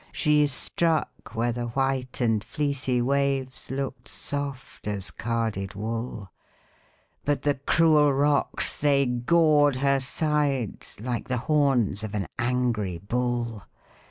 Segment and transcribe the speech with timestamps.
[0.11, 6.31] She struck where the white and fleecy waves Look'd soft as carded wool,
[7.23, 13.61] But the cruel rocks, they gored her sides Like the horns of an angry bull.